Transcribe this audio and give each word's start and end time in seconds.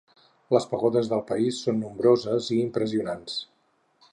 Les 0.55 0.63
pagodes 0.71 1.09
del 1.11 1.21
país 1.27 1.59
són 1.67 1.79
nombroses 1.83 2.51
i 2.57 2.59
impressionants. 2.69 3.37